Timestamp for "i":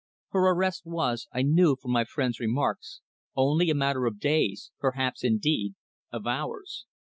1.31-1.43